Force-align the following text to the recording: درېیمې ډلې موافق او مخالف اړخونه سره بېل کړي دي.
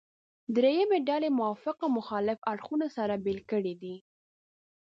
درېیمې 0.55 0.99
ډلې 1.09 1.29
موافق 1.39 1.77
او 1.83 1.89
مخالف 1.99 2.39
اړخونه 2.51 2.87
سره 2.97 3.13
بېل 3.23 3.39
کړي 3.51 3.73
دي. 3.81 3.95